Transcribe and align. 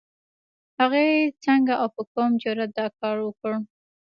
هغې 0.79 1.07
څنګه 1.45 1.73
او 1.81 1.87
په 1.95 2.01
کوم 2.11 2.31
جرئت 2.41 2.71
دا 2.77 2.87
کار 2.99 3.17
وکړ؟ 3.23 3.53